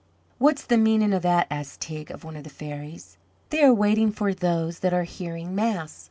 [0.39, 3.17] "What's the meanin' o' that?" asked Teig of one of the fairies.
[3.51, 5.99] "They are waiting for those that are hearing mass.